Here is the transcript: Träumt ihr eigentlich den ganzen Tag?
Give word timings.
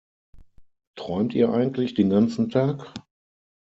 Träumt 0.95 1.35
ihr 1.35 1.51
eigentlich 1.53 1.93
den 1.93 2.09
ganzen 2.09 2.49
Tag? 2.49 2.91